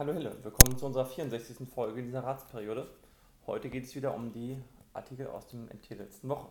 Hallo 0.00 0.14
Hille, 0.14 0.34
willkommen 0.42 0.78
zu 0.78 0.86
unserer 0.86 1.04
64. 1.04 1.68
Folge 1.68 2.02
dieser 2.02 2.24
Ratsperiode. 2.24 2.88
Heute 3.46 3.68
geht 3.68 3.84
es 3.84 3.94
wieder 3.94 4.14
um 4.14 4.32
die 4.32 4.56
Artikel 4.94 5.26
aus 5.26 5.46
dem 5.48 5.66
MT 5.66 5.90
letzten 5.90 6.30
Woche. 6.30 6.48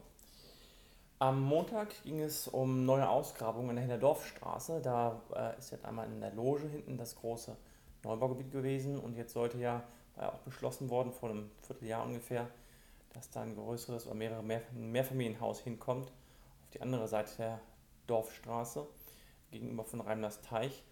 Am 1.17 1.41
Montag 1.41 2.03
ging 2.03 2.21
es 2.21 2.47
um 2.47 2.85
neue 2.85 3.09
Ausgrabungen 3.09 3.75
in 3.77 3.87
der 3.87 3.97
Dorfstraße. 3.97 4.81
Da 4.83 5.19
äh, 5.35 5.57
ist 5.57 5.71
jetzt 5.71 5.83
einmal 5.83 6.05
in 6.05 6.21
der 6.21 6.31
Loge 6.35 6.67
hinten 6.67 6.95
das 6.95 7.15
große 7.15 7.57
Neubaugebiet 8.03 8.51
gewesen 8.51 8.99
und 8.99 9.17
jetzt 9.17 9.33
sollte 9.33 9.57
ja, 9.57 9.81
war 10.13 10.25
ja 10.25 10.31
auch 10.31 10.41
beschlossen 10.41 10.91
worden 10.91 11.11
vor 11.11 11.31
einem 11.31 11.49
Vierteljahr 11.63 12.05
ungefähr, 12.05 12.47
dass 13.13 13.31
da 13.31 13.41
ein 13.41 13.55
größeres 13.55 14.05
oder 14.05 14.13
mehrere 14.13 14.43
Mehr 14.43 14.61
Mehrfamilienhaus 14.75 15.59
hinkommt 15.61 16.09
auf 16.11 16.69
die 16.71 16.83
andere 16.83 17.07
Seite 17.07 17.31
der 17.39 17.59
Dorfstraße 18.05 18.85
gegenüber 19.49 19.85
von 19.85 20.01
Reimlers 20.01 20.39
Teich. 20.43 20.83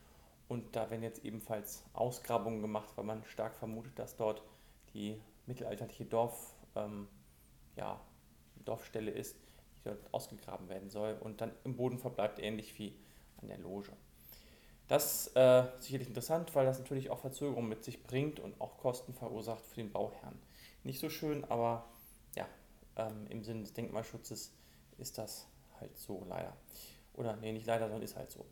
Und 0.47 0.75
da 0.75 0.89
werden 0.89 1.03
jetzt 1.03 1.25
ebenfalls 1.25 1.83
Ausgrabungen 1.93 2.61
gemacht, 2.61 2.89
weil 2.95 3.05
man 3.05 3.23
stark 3.25 3.55
vermutet, 3.55 3.99
dass 3.99 4.15
dort 4.15 4.41
die 4.93 5.21
mittelalterliche 5.45 6.05
Dorf, 6.05 6.55
ähm, 6.75 7.07
ja, 7.75 7.99
Dorfstelle 8.63 9.11
ist, 9.11 9.35
die 9.77 9.83
dort 9.83 10.13
ausgegraben 10.13 10.69
werden 10.69 10.89
soll 10.89 11.17
und 11.19 11.41
dann 11.41 11.51
im 11.63 11.75
Boden 11.75 11.99
verbleibt, 11.99 12.39
ähnlich 12.39 12.77
wie 12.79 12.97
an 13.41 13.47
der 13.47 13.57
Loge. 13.57 13.91
Das 14.87 15.27
ist 15.27 15.35
äh, 15.35 15.65
sicherlich 15.79 16.07
interessant, 16.07 16.55
weil 16.55 16.65
das 16.65 16.79
natürlich 16.79 17.09
auch 17.09 17.19
Verzögerungen 17.19 17.67
mit 17.67 17.83
sich 17.83 18.03
bringt 18.03 18.39
und 18.39 18.59
auch 18.61 18.77
Kosten 18.77 19.13
verursacht 19.13 19.65
für 19.65 19.75
den 19.75 19.91
Bauherrn. 19.91 20.39
Nicht 20.83 20.99
so 20.99 21.09
schön, 21.09 21.43
aber 21.45 21.89
ja, 22.35 22.47
ähm, 22.95 23.27
im 23.27 23.43
Sinne 23.43 23.61
des 23.61 23.73
Denkmalschutzes 23.73 24.53
ist 24.97 25.17
das 25.17 25.47
halt 25.81 25.97
so 25.97 26.25
leider. 26.29 26.55
Oder 27.13 27.35
nee, 27.35 27.51
nicht 27.51 27.65
leider, 27.65 27.85
sondern 27.85 28.03
ist 28.03 28.15
halt 28.15 28.31
so. 28.31 28.45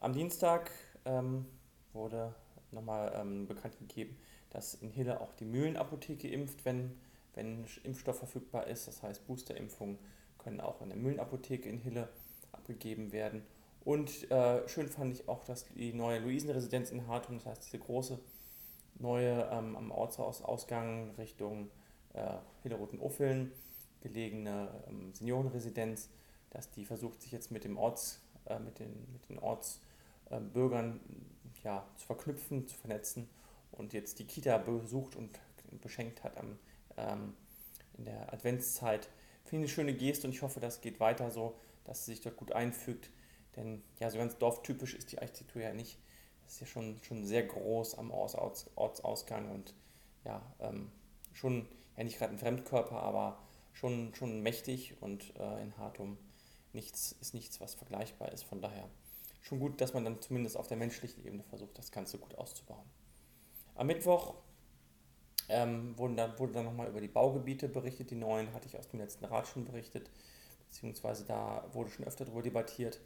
Am 0.00 0.12
Dienstag 0.12 0.70
ähm, 1.08 1.46
wurde 1.92 2.34
nochmal 2.70 3.12
ähm, 3.16 3.46
bekannt 3.46 3.78
gegeben, 3.78 4.16
dass 4.50 4.74
in 4.74 4.90
Hille 4.90 5.20
auch 5.20 5.32
die 5.32 5.44
Mühlenapotheke 5.44 6.28
impft, 6.28 6.64
wenn, 6.64 6.98
wenn 7.34 7.64
Impfstoff 7.82 8.18
verfügbar 8.18 8.66
ist. 8.66 8.86
Das 8.86 9.02
heißt, 9.02 9.26
Boosterimpfungen 9.26 9.98
können 10.38 10.60
auch 10.60 10.80
in 10.82 10.90
der 10.90 10.98
Mühlenapotheke 10.98 11.68
in 11.68 11.78
Hille 11.78 12.08
abgegeben 12.52 13.12
werden. 13.12 13.42
Und 13.84 14.30
äh, 14.30 14.68
schön 14.68 14.88
fand 14.88 15.14
ich 15.14 15.28
auch, 15.28 15.44
dass 15.44 15.66
die 15.66 15.92
neue 15.92 16.18
Luisenresidenz 16.18 16.90
in 16.90 17.06
Hartum, 17.06 17.38
das 17.38 17.46
heißt 17.46 17.64
diese 17.64 17.78
große 17.78 18.18
neue 18.98 19.48
ähm, 19.50 19.76
am 19.76 19.90
Ortsausgang 19.90 21.14
Richtung 21.16 21.70
äh, 22.14 22.36
Hilleroten-Uffeln 22.62 23.52
gelegene 24.00 24.68
ähm, 24.88 25.12
Seniorenresidenz, 25.14 26.10
dass 26.50 26.70
die 26.70 26.84
versucht, 26.84 27.22
sich 27.22 27.32
jetzt 27.32 27.50
mit 27.50 27.64
dem 27.64 27.76
Orts, 27.76 28.20
äh, 28.46 28.58
mit 28.58 28.78
den, 28.78 28.90
mit 29.12 29.28
den 29.28 29.38
Ortsbürgern 29.38 29.87
äh, 30.30 30.40
ja, 31.64 31.86
zu 31.96 32.06
verknüpfen, 32.06 32.66
zu 32.66 32.76
vernetzen 32.76 33.28
und 33.72 33.92
jetzt 33.92 34.18
die 34.18 34.26
Kita 34.26 34.58
besucht 34.58 35.16
und 35.16 35.38
beschenkt 35.80 36.24
hat 36.24 36.36
am, 36.36 36.58
ähm, 36.96 37.34
in 37.96 38.04
der 38.04 38.32
Adventszeit. 38.32 39.08
Finde 39.44 39.64
ich 39.64 39.70
eine 39.70 39.74
schöne 39.74 39.94
Geste 39.94 40.26
und 40.26 40.32
ich 40.32 40.42
hoffe, 40.42 40.60
das 40.60 40.80
geht 40.80 41.00
weiter 41.00 41.30
so, 41.30 41.54
dass 41.84 42.04
sie 42.04 42.12
sich 42.12 42.20
dort 42.20 42.36
gut 42.36 42.52
einfügt. 42.52 43.10
Denn 43.56 43.82
ja, 43.98 44.10
so 44.10 44.18
ganz 44.18 44.36
dorftypisch 44.38 44.94
ist 44.94 45.12
die 45.12 45.18
Architektur 45.18 45.62
ja 45.62 45.72
nicht. 45.72 45.98
Das 46.44 46.54
ist 46.54 46.60
ja 46.60 46.66
schon, 46.66 47.00
schon 47.02 47.24
sehr 47.24 47.44
groß 47.44 47.98
am 47.98 48.10
Orts, 48.10 48.66
Ortsausgang 48.74 49.50
und 49.50 49.74
ja, 50.24 50.42
ähm, 50.60 50.90
schon, 51.32 51.68
ja 51.96 52.04
nicht 52.04 52.18
gerade 52.18 52.32
ein 52.32 52.38
Fremdkörper, 52.38 53.02
aber 53.02 53.38
schon, 53.72 54.14
schon 54.14 54.42
mächtig 54.42 54.94
und 55.00 55.34
äh, 55.36 55.62
in 55.62 55.76
Hartum 55.76 56.18
nichts, 56.72 57.12
ist 57.20 57.34
nichts, 57.34 57.60
was 57.60 57.74
vergleichbar 57.74 58.32
ist. 58.32 58.44
Von 58.44 58.60
daher 58.60 58.88
schon 59.48 59.58
gut, 59.58 59.80
dass 59.80 59.94
man 59.94 60.04
dann 60.04 60.20
zumindest 60.20 60.56
auf 60.56 60.68
der 60.68 60.76
menschlichen 60.76 61.24
Ebene 61.24 61.42
versucht, 61.42 61.76
das 61.78 61.90
Ganze 61.90 62.18
gut 62.18 62.36
auszubauen. 62.36 62.84
Am 63.74 63.86
Mittwoch 63.86 64.34
ähm, 65.48 65.96
wurden 65.98 66.16
dann, 66.16 66.38
wurde 66.38 66.52
dann 66.52 66.66
nochmal 66.66 66.88
über 66.88 67.00
die 67.00 67.08
Baugebiete 67.08 67.68
berichtet. 67.68 68.10
Die 68.10 68.16
neuen 68.16 68.52
hatte 68.52 68.66
ich 68.66 68.78
aus 68.78 68.88
dem 68.88 69.00
letzten 69.00 69.24
Rat 69.24 69.48
schon 69.48 69.64
berichtet, 69.64 70.10
beziehungsweise 70.66 71.24
da 71.24 71.64
wurde 71.72 71.90
schon 71.90 72.04
öfter 72.04 72.24
darüber 72.24 72.42
debattiert. 72.42 73.00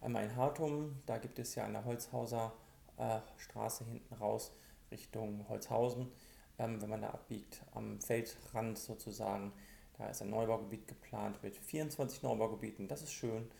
Einmal 0.00 0.24
in 0.24 0.36
Hartum, 0.36 1.00
da 1.06 1.18
gibt 1.18 1.38
es 1.38 1.54
ja 1.54 1.64
eine 1.64 1.84
Holzhauser 1.84 2.52
äh, 2.96 3.20
Straße 3.38 3.84
hinten 3.84 4.14
raus 4.14 4.52
Richtung 4.90 5.48
Holzhausen. 5.48 6.10
Ähm, 6.58 6.82
wenn 6.82 6.90
man 6.90 7.02
da 7.02 7.10
abbiegt, 7.10 7.62
am 7.74 8.00
Feldrand 8.00 8.78
sozusagen, 8.78 9.52
da 9.96 10.08
ist 10.08 10.20
ein 10.22 10.30
Neubaugebiet 10.30 10.88
geplant 10.88 11.42
mit 11.42 11.56
24 11.56 12.22
Neubaugebieten. 12.22 12.88
Das 12.88 13.02
ist 13.02 13.12
schön. 13.12 13.50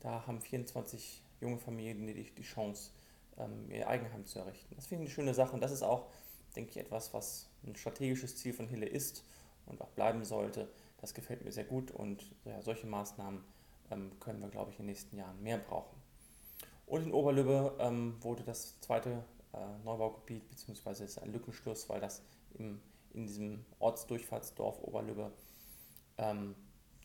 Da 0.00 0.26
haben 0.26 0.40
24 0.40 1.22
junge 1.40 1.58
Familien 1.58 2.06
die, 2.06 2.30
die 2.34 2.42
Chance, 2.42 2.90
ähm, 3.38 3.70
ihr 3.70 3.88
Eigenheim 3.88 4.24
zu 4.24 4.38
errichten. 4.38 4.74
Das 4.74 4.86
finde 4.86 5.04
ich 5.04 5.10
eine 5.10 5.14
schöne 5.14 5.34
Sache 5.34 5.54
und 5.54 5.60
das 5.60 5.72
ist 5.72 5.82
auch, 5.82 6.06
denke 6.54 6.70
ich, 6.70 6.76
etwas, 6.78 7.12
was 7.14 7.48
ein 7.64 7.76
strategisches 7.76 8.36
Ziel 8.36 8.52
von 8.52 8.68
Hille 8.68 8.86
ist 8.86 9.24
und 9.66 9.80
auch 9.80 9.90
bleiben 9.90 10.24
sollte. 10.24 10.68
Das 11.00 11.14
gefällt 11.14 11.44
mir 11.44 11.52
sehr 11.52 11.64
gut 11.64 11.90
und 11.90 12.24
ja, 12.44 12.60
solche 12.62 12.86
Maßnahmen 12.86 13.42
ähm, 13.90 14.12
können 14.20 14.40
wir, 14.40 14.48
glaube 14.48 14.70
ich, 14.70 14.78
in 14.78 14.84
den 14.84 14.92
nächsten 14.92 15.16
Jahren 15.16 15.42
mehr 15.42 15.58
brauchen. 15.58 15.96
Und 16.86 17.02
in 17.02 17.12
Oberlübbe 17.12 17.76
ähm, 17.78 18.16
wurde 18.20 18.44
das 18.44 18.80
zweite 18.80 19.24
äh, 19.52 19.84
Neubaugebiet, 19.84 20.48
beziehungsweise 20.48 21.04
ist 21.04 21.18
ein 21.18 21.32
Lückenschluss, 21.32 21.88
weil 21.88 22.00
das 22.00 22.22
im, 22.54 22.80
in 23.12 23.26
diesem 23.26 23.64
Ortsdurchfahrtsdorf 23.80 24.82
Oberlübbe 24.82 25.32
ähm, 26.18 26.54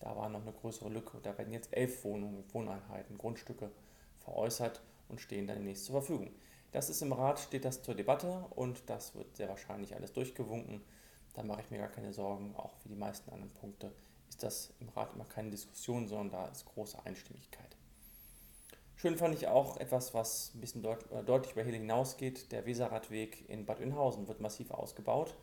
da 0.02 0.16
war 0.16 0.30
noch 0.30 0.42
eine 0.42 0.52
größere 0.52 0.90
Lücke. 0.90 1.20
Da 1.22 1.38
werden 1.38 1.54
jetzt 1.54 1.74
elf 1.74 2.04
Wohnungen, 2.04 2.44
Wohneinheiten, 2.52 3.18
Grundstücke 3.18 3.72
veräußert 4.22 4.82
und 5.10 5.22
stehen 5.22 5.48
dann 5.48 5.58
demnächst 5.58 5.86
zur 5.86 5.94
Verfügung. 6.02 6.32
Das 6.72 6.90
ist 6.90 7.02
im 7.02 7.12
Rat, 7.12 7.40
steht 7.40 7.66
das 7.66 7.84
zur 7.84 7.96
Debatte 7.96 8.46
und 8.52 8.90
das 8.90 9.14
wird 9.14 9.36
sehr 9.36 9.50
wahrscheinlich 9.50 9.96
alles 9.96 10.14
durchgewunken. 10.14 10.82
Da 11.34 11.44
mache 11.44 11.62
ich 11.62 11.70
mir 11.70 11.80
gar 11.80 11.90
keine 11.90 12.14
Sorgen. 12.14 12.56
Auch 12.56 12.74
wie 12.84 12.90
die 12.90 12.96
meisten 12.96 13.32
anderen 13.32 13.54
Punkte 13.54 13.92
ist 14.30 14.42
das 14.44 14.74
im 14.80 14.90
Rat 14.90 15.14
immer 15.14 15.26
keine 15.26 15.50
Diskussion, 15.50 16.08
sondern 16.08 16.32
da 16.32 16.48
ist 16.48 16.66
große 16.66 17.06
Einstimmigkeit. 17.06 17.76
Schön 18.96 19.18
fand 19.18 19.34
ich 19.34 19.48
auch 19.48 19.78
etwas, 19.78 20.14
was 20.14 20.54
ein 20.54 20.62
bisschen 20.62 20.84
deut 20.84 21.12
äh, 21.12 21.24
deutlich 21.24 21.54
über 21.54 21.64
Hille 21.64 21.78
hinausgeht. 21.78 22.52
Der 22.52 22.66
Weserradweg 22.66 23.50
in 23.50 23.66
Bad 23.66 23.80
Oeynhausen 23.80 24.28
wird 24.28 24.42
massiv 24.42 24.72
ausgebaut. 24.72 25.36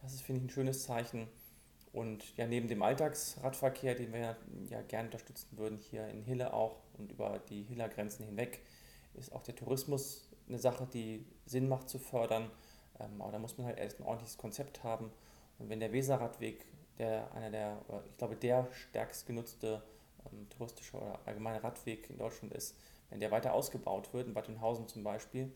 Das 0.00 0.14
ist, 0.14 0.22
finde 0.22 0.40
ich, 0.40 0.46
ein 0.46 0.50
schönes 0.50 0.82
Zeichen 0.84 1.28
und 1.92 2.36
ja, 2.36 2.46
neben 2.46 2.68
dem 2.68 2.82
Alltagsradverkehr, 2.82 3.94
den 3.94 4.12
wir 4.12 4.36
ja 4.70 4.82
gerne 4.82 5.08
unterstützen 5.08 5.58
würden, 5.58 5.78
hier 5.78 6.06
in 6.08 6.22
Hille 6.22 6.54
auch 6.54 6.78
und 6.98 7.12
über 7.12 7.38
die 7.50 7.62
Hiller 7.64 7.88
Grenzen 7.88 8.24
hinweg, 8.24 8.62
ist 9.14 9.32
auch 9.32 9.42
der 9.42 9.54
Tourismus 9.54 10.28
eine 10.48 10.58
Sache, 10.58 10.86
die 10.86 11.26
Sinn 11.44 11.68
macht 11.68 11.88
zu 11.88 11.98
fördern. 11.98 12.50
Ähm, 12.98 13.20
aber 13.20 13.32
da 13.32 13.38
muss 13.38 13.58
man 13.58 13.66
halt 13.66 13.78
erst 13.78 14.00
ein 14.00 14.04
ordentliches 14.04 14.38
Konzept 14.38 14.82
haben. 14.82 15.10
Und 15.58 15.68
wenn 15.68 15.80
der 15.80 15.92
Weserradweg, 15.92 16.64
der 16.98 17.30
einer 17.34 17.50
der, 17.50 17.78
ich 18.06 18.16
glaube, 18.16 18.36
der 18.36 18.68
stärkst 18.72 19.26
genutzte 19.26 19.82
ähm, 20.30 20.48
touristische 20.48 20.96
oder 20.96 21.18
allgemeine 21.26 21.62
Radweg 21.62 22.08
in 22.08 22.16
Deutschland 22.16 22.54
ist, 22.54 22.74
wenn 23.10 23.20
der 23.20 23.30
weiter 23.30 23.52
ausgebaut 23.52 24.12
wird, 24.14 24.28
in 24.28 24.34
Bad 24.34 24.48
Oeynhausen 24.48 24.88
zum 24.88 25.04
Beispiel, 25.04 25.52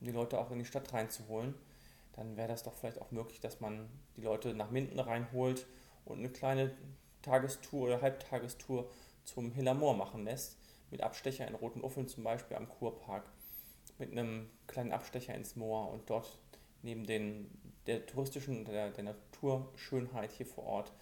um 0.00 0.06
die 0.06 0.12
Leute 0.12 0.38
auch 0.38 0.52
in 0.52 0.60
die 0.60 0.64
Stadt 0.64 0.92
reinzuholen, 0.92 1.54
dann 2.12 2.36
wäre 2.36 2.48
das 2.48 2.62
doch 2.62 2.74
vielleicht 2.74 3.00
auch 3.00 3.10
möglich, 3.10 3.40
dass 3.40 3.60
man 3.60 3.88
die 4.16 4.22
Leute 4.22 4.54
nach 4.54 4.70
Minden 4.70 4.98
reinholt 4.98 5.66
und 6.04 6.18
eine 6.18 6.28
kleine 6.28 6.72
Tagestour 7.22 7.86
oder 7.86 8.02
Halbtagestour 8.02 8.90
zum 9.24 9.52
Hillermoor 9.52 9.94
machen 9.94 10.24
lässt. 10.24 10.58
Mit 10.90 11.02
Abstecher 11.02 11.46
in 11.46 11.54
Roten 11.54 11.82
Uffeln 11.82 12.08
zum 12.08 12.24
Beispiel 12.24 12.56
am 12.56 12.68
Kurpark. 12.68 13.24
Mit 13.98 14.12
einem 14.12 14.50
kleinen 14.66 14.92
Abstecher 14.92 15.34
ins 15.34 15.56
Moor 15.56 15.90
und 15.90 16.10
dort 16.10 16.38
neben 16.82 17.06
den, 17.06 17.50
der 17.86 18.04
touristischen 18.04 18.58
und 18.58 18.68
der, 18.68 18.90
der 18.90 19.04
Naturschönheit 19.04 20.32
hier 20.32 20.46
vor 20.46 20.64
Ort 20.64 20.92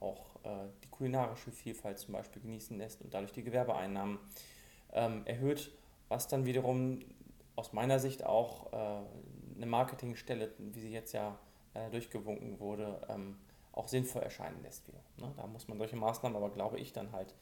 auch 0.00 0.36
äh, 0.44 0.68
die 0.84 0.88
kulinarische 0.88 1.50
Vielfalt 1.50 1.98
zum 1.98 2.12
Beispiel 2.12 2.42
genießen 2.42 2.76
lässt 2.78 3.02
und 3.02 3.12
dadurch 3.12 3.32
die 3.32 3.42
Gewerbeeinnahmen 3.42 4.18
ähm, 4.92 5.22
erhöht, 5.24 5.72
was 6.08 6.28
dann 6.28 6.44
wiederum 6.44 7.00
aus 7.56 7.72
meiner 7.72 7.98
Sicht 7.98 8.24
auch 8.24 8.72
äh, 8.72 9.02
eine 9.56 9.66
Marketingstelle, 9.66 10.52
wie 10.58 10.80
sie 10.80 10.92
jetzt 10.92 11.12
ja 11.12 11.38
äh, 11.74 11.90
durchgewunken 11.90 12.60
wurde, 12.60 13.00
ähm, 13.08 13.38
auch 13.72 13.88
sinnvoll 13.88 14.22
erscheinen 14.22 14.62
lässt 14.62 14.86
wieder. 14.88 15.00
Ne? 15.18 15.32
Da 15.36 15.46
muss 15.46 15.68
man 15.68 15.78
solche 15.78 15.96
Maßnahmen 15.96 16.36
aber, 16.36 16.50
glaube 16.50 16.78
ich, 16.78 16.92
dann 16.92 17.12
halt 17.12 17.34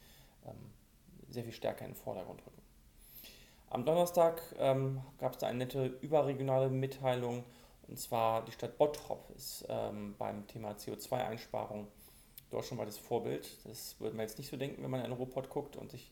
ähm, 0.45 0.71
sehr 1.29 1.43
viel 1.43 1.53
stärker 1.53 1.85
in 1.85 1.91
den 1.91 1.97
Vordergrund 1.97 2.45
rücken. 2.45 2.61
Am 3.69 3.85
Donnerstag 3.85 4.41
ähm, 4.59 5.01
gab 5.17 5.33
es 5.33 5.39
da 5.39 5.47
eine 5.47 5.59
nette 5.59 5.85
überregionale 6.01 6.69
Mitteilung, 6.69 7.43
und 7.87 7.99
zwar 7.99 8.43
die 8.45 8.51
Stadt 8.51 8.77
Bottrop 8.77 9.29
ist 9.35 9.65
ähm, 9.69 10.15
beim 10.17 10.47
Thema 10.47 10.71
CO2-Einsparung 10.71 11.87
dort 12.49 12.65
schon 12.65 12.77
mal 12.77 12.85
das 12.85 12.97
Vorbild. 12.97 13.47
Das 13.65 13.99
würde 13.99 14.15
man 14.15 14.25
jetzt 14.25 14.37
nicht 14.37 14.49
so 14.49 14.57
denken, 14.57 14.81
wenn 14.83 14.89
man 14.89 15.05
in 15.05 15.11
Ruhrpott 15.11 15.49
guckt 15.49 15.75
und 15.75 15.91
sich 15.91 16.11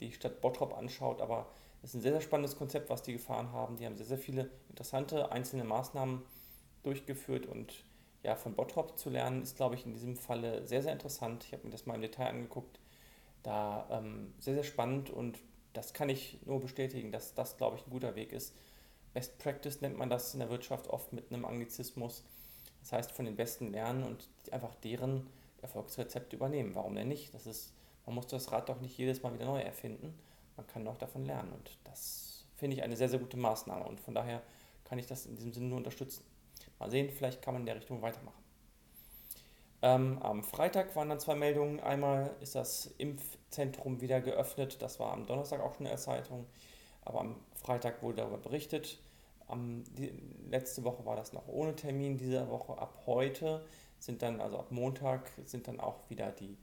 die 0.00 0.12
Stadt 0.12 0.40
Bottrop 0.40 0.76
anschaut, 0.76 1.20
aber 1.20 1.46
das 1.82 1.90
ist 1.90 1.94
ein 1.96 2.02
sehr, 2.02 2.12
sehr 2.12 2.20
spannendes 2.20 2.56
Konzept, 2.56 2.90
was 2.90 3.02
die 3.02 3.12
gefahren 3.12 3.52
haben. 3.52 3.76
Die 3.76 3.86
haben 3.86 3.96
sehr, 3.96 4.06
sehr 4.06 4.18
viele 4.18 4.50
interessante 4.68 5.32
einzelne 5.32 5.64
Maßnahmen 5.64 6.22
durchgeführt 6.82 7.46
und 7.46 7.84
ja, 8.22 8.36
von 8.36 8.54
Bottrop 8.54 8.98
zu 8.98 9.08
lernen, 9.08 9.42
ist, 9.42 9.56
glaube 9.56 9.76
ich, 9.76 9.86
in 9.86 9.92
diesem 9.92 10.16
Falle 10.16 10.66
sehr, 10.66 10.82
sehr 10.82 10.92
interessant. 10.92 11.44
Ich 11.44 11.52
habe 11.52 11.64
mir 11.64 11.70
das 11.70 11.86
mal 11.86 11.94
im 11.94 12.02
Detail 12.02 12.28
angeguckt. 12.28 12.78
Da 13.42 13.88
ähm, 13.90 14.34
sehr, 14.38 14.54
sehr 14.54 14.64
spannend 14.64 15.08
und 15.08 15.38
das 15.72 15.94
kann 15.94 16.10
ich 16.10 16.38
nur 16.44 16.60
bestätigen, 16.60 17.12
dass 17.12 17.32
das, 17.32 17.56
glaube 17.56 17.76
ich, 17.76 17.86
ein 17.86 17.90
guter 17.90 18.14
Weg 18.14 18.32
ist, 18.32 18.54
Best 19.12 19.38
Practice 19.38 19.80
nennt 19.80 19.98
man 19.98 20.10
das 20.10 20.34
in 20.34 20.40
der 20.40 20.50
Wirtschaft 20.50 20.88
oft 20.88 21.12
mit 21.12 21.32
einem 21.32 21.44
Anglizismus. 21.44 22.24
Das 22.80 22.92
heißt, 22.92 23.12
von 23.12 23.24
den 23.24 23.36
Besten 23.36 23.72
lernen 23.72 24.04
und 24.04 24.28
einfach 24.52 24.74
deren 24.76 25.26
Erfolgsrezepte 25.62 26.36
übernehmen. 26.36 26.74
Warum 26.74 26.94
denn 26.94 27.08
nicht? 27.08 27.34
Das 27.34 27.46
ist, 27.46 27.72
man 28.06 28.14
muss 28.14 28.26
das 28.26 28.50
Rad 28.52 28.68
doch 28.68 28.80
nicht 28.80 28.96
jedes 28.96 29.22
Mal 29.22 29.32
wieder 29.34 29.46
neu 29.46 29.60
erfinden. 29.60 30.18
Man 30.56 30.66
kann 30.66 30.86
auch 30.88 30.98
davon 30.98 31.24
lernen. 31.24 31.52
Und 31.52 31.78
das 31.84 32.44
finde 32.56 32.76
ich 32.76 32.82
eine 32.82 32.96
sehr, 32.96 33.08
sehr 33.08 33.18
gute 33.18 33.36
Maßnahme. 33.36 33.84
Und 33.84 34.00
von 34.00 34.14
daher 34.14 34.42
kann 34.84 34.98
ich 34.98 35.06
das 35.06 35.26
in 35.26 35.36
diesem 35.36 35.52
Sinne 35.52 35.66
nur 35.66 35.78
unterstützen. 35.78 36.24
Mal 36.78 36.90
sehen, 36.90 37.10
vielleicht 37.10 37.42
kann 37.42 37.54
man 37.54 37.62
in 37.62 37.66
der 37.66 37.76
Richtung 37.76 38.02
weitermachen. 38.02 38.42
Ähm, 39.82 40.18
am 40.22 40.42
Freitag 40.42 40.94
waren 40.96 41.08
dann 41.08 41.20
zwei 41.20 41.34
Meldungen. 41.34 41.80
Einmal 41.80 42.34
ist 42.40 42.54
das 42.54 42.86
Impfzentrum 42.98 44.00
wieder 44.00 44.20
geöffnet. 44.20 44.82
Das 44.82 45.00
war 45.00 45.12
am 45.12 45.26
Donnerstag 45.26 45.60
auch 45.60 45.74
schon 45.74 45.86
in 45.86 45.92
der 45.92 45.98
Zeitung. 45.98 46.46
Aber 47.04 47.20
am 47.20 47.36
Freitag 47.54 48.02
wurde 48.02 48.18
darüber 48.18 48.38
berichtet. 48.38 48.98
Am, 49.46 49.84
die, 49.96 50.12
letzte 50.48 50.84
Woche 50.84 51.04
war 51.06 51.16
das 51.16 51.32
noch 51.32 51.48
ohne 51.48 51.74
Termin. 51.74 52.18
Diese 52.18 52.48
Woche 52.50 52.76
ab 52.78 53.02
heute 53.06 53.64
sind 53.98 54.22
dann, 54.22 54.40
also 54.40 54.58
ab 54.58 54.70
Montag, 54.70 55.30
sind 55.46 55.66
dann 55.66 55.80
auch 55.80 56.08
wieder 56.10 56.30
die 56.30 56.56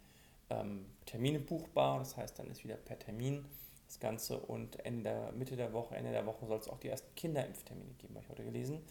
ähm, 0.49 0.85
Termine 1.05 1.39
buchbar. 1.39 1.99
Das 1.99 2.17
heißt, 2.17 2.39
dann 2.39 2.49
ist 2.49 2.63
wieder 2.63 2.75
per 2.75 2.99
Termin 2.99 3.45
das 3.87 3.99
Ganze. 3.99 4.39
Und 4.39 4.83
Ende, 4.85 5.31
Mitte 5.35 5.55
der 5.55 5.73
Woche, 5.73 5.95
Ende 5.95 6.11
der 6.11 6.25
Woche 6.25 6.45
soll 6.45 6.59
es 6.59 6.67
auch 6.67 6.79
die 6.79 6.89
ersten 6.89 7.13
Kinderimpftermine 7.15 7.93
geben, 7.97 8.15
habe 8.15 8.23
ich 8.23 8.29
heute 8.29 8.43
gelesen. 8.43 8.81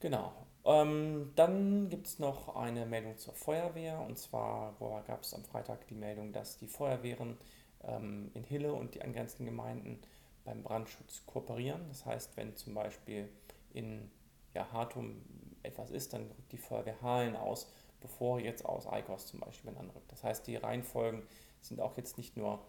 Genau. 0.00 0.32
Ähm, 0.64 1.32
dann 1.36 1.88
gibt 1.88 2.06
es 2.06 2.18
noch 2.18 2.56
eine 2.56 2.86
Meldung 2.86 3.16
zur 3.18 3.34
Feuerwehr. 3.34 4.00
Und 4.00 4.18
zwar 4.18 4.74
gab 5.06 5.22
es 5.22 5.34
am 5.34 5.44
Freitag 5.44 5.86
die 5.88 5.94
Meldung, 5.94 6.32
dass 6.32 6.58
die 6.58 6.66
Feuerwehren 6.66 7.38
ähm, 7.84 8.30
in 8.34 8.44
Hille 8.44 8.72
und 8.72 8.94
die 8.94 9.02
angrenzenden 9.02 9.46
Gemeinden 9.46 10.00
beim 10.44 10.62
Brandschutz 10.62 11.24
kooperieren. 11.26 11.86
Das 11.88 12.04
heißt, 12.04 12.36
wenn 12.36 12.56
zum 12.56 12.74
Beispiel 12.74 13.28
in 13.72 14.10
ja, 14.54 14.70
Hartum 14.72 15.22
etwas 15.62 15.90
ist, 15.90 16.12
dann 16.12 16.22
rückt 16.22 16.52
die 16.52 16.58
Feuerwehr 16.58 17.00
Halen 17.00 17.36
aus, 17.36 17.70
bevor 18.02 18.40
jetzt 18.40 18.64
aus 18.64 18.86
Eikos 18.86 19.26
zum 19.26 19.40
Beispiel 19.40 19.70
anrückt. 19.70 20.10
Das 20.10 20.24
heißt, 20.24 20.46
die 20.46 20.56
Reihenfolgen 20.56 21.22
sind 21.60 21.80
auch 21.80 21.96
jetzt 21.96 22.18
nicht 22.18 22.36
nur 22.36 22.60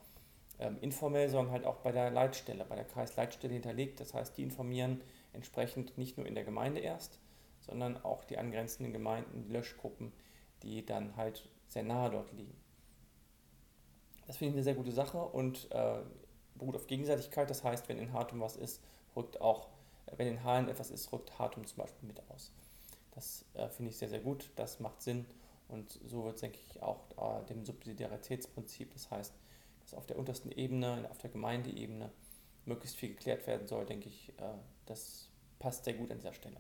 ähm, 0.60 0.78
informell, 0.82 1.30
sondern 1.30 1.52
halt 1.52 1.66
auch 1.66 1.78
bei 1.78 1.92
der 1.92 2.12
Leitstelle, 2.12 2.66
bei 2.66 2.76
der 2.76 2.86
Kreisleitstelle 2.86 3.54
hinterlegt. 3.54 4.00
Das 4.00 4.14
heißt, 4.14 4.38
die 4.38 4.44
informieren 4.44 5.02
entsprechend 5.34 5.98
nicht 5.98 6.18
nur 6.18 6.28
in 6.28 6.36
der 6.36 6.44
Gemeinde 6.44 6.80
erst, 6.80 7.20
sondern 7.60 8.04
auch 8.04 8.24
die 8.24 8.38
angrenzenden 8.38 8.94
Gemeinden, 8.94 9.44
die 9.44 9.52
Löschgruppen, 9.52 10.14
die 10.62 10.86
dann 10.86 11.16
halt 11.18 11.50
sehr 11.68 11.84
nahe 11.84 12.12
dort 12.12 12.32
liegen. 12.34 12.56
Das 14.28 14.38
finde 14.38 14.52
ich 14.52 14.56
eine 14.56 14.64
sehr 14.64 14.76
gute 14.76 14.92
Sache 14.92 15.18
und 15.18 15.70
äh, 15.72 16.00
beruht 16.56 16.76
auf 16.76 16.88
Gegenseitigkeit. 16.88 17.50
Das 17.50 17.64
heißt, 17.64 17.90
wenn 17.90 17.98
in 17.98 18.14
Hartum 18.14 18.40
was 18.40 18.56
ist, 18.56 18.82
rückt 19.16 19.42
auch, 19.42 19.70
äh, 20.06 20.18
wenn 20.18 20.28
in 20.28 20.44
Halen 20.44 20.70
etwas 20.70 20.92
ist, 20.92 21.12
rückt 21.12 21.38
Hartum 21.40 21.66
zum 21.66 21.78
Beispiel 21.78 22.08
mit 22.08 22.22
aus. 22.30 22.54
Das 23.16 23.46
äh, 23.54 23.70
finde 23.70 23.92
ich 23.92 23.98
sehr, 23.98 24.10
sehr 24.10 24.20
gut. 24.20 24.52
Das 24.56 24.80
macht 24.80 25.02
Sinn 25.02 25.26
und 25.68 26.00
so 26.06 26.24
wird 26.26 26.36
es, 26.36 26.42
denke 26.42 26.60
ich, 26.70 26.82
auch 26.82 27.42
äh, 27.42 27.46
dem 27.46 27.66
Subsidiaritätsprinzip, 27.66 28.94
das 28.94 29.10
heißt, 29.10 29.34
dass 29.82 29.94
auf 29.94 30.06
der 30.06 30.18
untersten 30.18 30.52
Ebene, 30.52 31.08
auf 31.10 31.18
der 31.20 31.30
Gemeindeebene 31.30 32.12
möglichst 32.66 32.98
viel 32.98 33.10
geklärt 33.10 33.46
werden 33.48 33.68
soll, 33.68 33.86
denke 33.86 34.08
ich, 34.08 34.30
äh, 34.38 34.54
das 34.86 35.30
passt 35.60 35.86
sehr 35.86 35.94
gut 35.94 36.12
an 36.12 36.18
dieser 36.18 36.34
Stelle. 36.34 36.58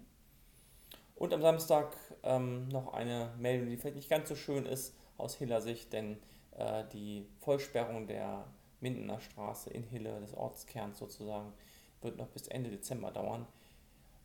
Und 1.15 1.33
am 1.33 1.41
Samstag 1.41 1.95
ähm, 2.23 2.67
noch 2.69 2.93
eine 2.93 3.33
Meldung, 3.37 3.69
die 3.69 3.77
vielleicht 3.77 3.95
nicht 3.95 4.09
ganz 4.09 4.29
so 4.29 4.35
schön 4.35 4.65
ist 4.65 4.95
aus 5.17 5.35
Hiller 5.35 5.61
Sicht, 5.61 5.93
denn 5.93 6.17
äh, 6.57 6.83
die 6.91 7.27
Vollsperrung 7.39 8.07
der 8.07 8.45
Mindener 8.79 9.19
Straße 9.19 9.69
in 9.69 9.83
Hille, 9.83 10.19
des 10.19 10.33
Ortskerns 10.33 10.97
sozusagen, 10.97 11.53
wird 12.01 12.17
noch 12.17 12.27
bis 12.27 12.47
Ende 12.47 12.69
Dezember 12.69 13.11
dauern. 13.11 13.47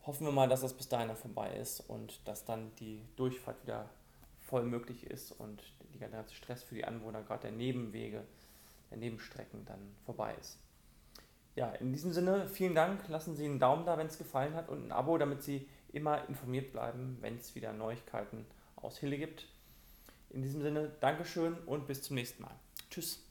Hoffen 0.09 0.27
wir 0.27 0.33
mal, 0.33 0.49
dass 0.49 0.63
das 0.63 0.73
bis 0.73 0.89
dahin 0.89 1.15
vorbei 1.15 1.55
ist 1.57 1.81
und 1.81 2.27
dass 2.27 2.47
dann 2.47 2.75
die 2.77 3.03
Durchfahrt 3.17 3.63
wieder 3.63 3.91
voll 4.41 4.63
möglich 4.63 5.05
ist 5.05 5.33
und 5.33 5.63
der 6.01 6.09
ganze 6.09 6.35
Stress 6.35 6.63
für 6.63 6.75
die 6.75 6.87
Anwohner, 6.87 7.21
gerade 7.21 7.43
der 7.43 7.51
Nebenwege, 7.51 8.25
der 8.91 8.97
Nebenstrecken, 8.97 9.67
dann 9.67 9.95
vorbei 10.07 10.35
ist. 10.41 10.57
Ja, 11.57 11.73
in 11.73 11.93
diesem 11.93 12.15
Sinne, 12.15 12.49
vielen 12.49 12.75
Dank. 12.75 13.07
Lassen 13.09 13.37
Sie 13.37 13.45
einen 13.45 13.59
Daumen 13.59 13.85
da, 13.85 13.99
wenn 13.99 14.07
es 14.07 14.17
gefallen 14.17 14.55
hat 14.55 14.71
und 14.71 14.87
ein 14.87 14.93
Abo, 14.93 15.19
damit 15.19 15.43
Sie 15.43 15.69
immer 15.93 16.27
informiert 16.27 16.73
bleiben, 16.73 17.19
wenn 17.21 17.37
es 17.37 17.55
wieder 17.55 17.75
Neuigkeiten 17.75 18.47
aus 18.77 18.97
Hille 18.97 19.19
gibt. 19.19 19.47
In 20.31 20.41
diesem 20.41 20.63
Sinne, 20.63 20.91
Dankeschön 21.01 21.55
und 21.67 21.87
bis 21.87 22.03
zum 22.03 22.15
nächsten 22.15 22.45
Mal. 22.45 22.55
Tschüss. 22.89 23.28